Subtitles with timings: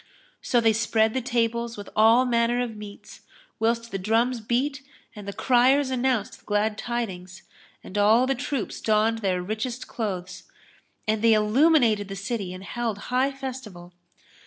[0.41, 3.21] So they spread the tables with all manner of meats,
[3.59, 4.81] whilst the drums beat
[5.15, 7.43] and the criers anounced the glad tidings,
[7.83, 10.45] and all the troops donned their richest clothes;
[11.07, 13.93] and they illuminated the city and held high festival.